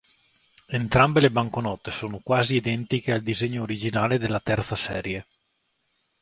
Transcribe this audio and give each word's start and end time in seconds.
Entrambe 0.65 1.19
le 1.21 1.29
banconote 1.29 1.91
sono 1.91 2.21
quasi 2.23 2.55
identiche 2.55 3.11
al 3.11 3.21
disegno 3.21 3.61
originale 3.61 4.17
della 4.17 4.39
terza 4.39 4.75
serie. 4.75 5.27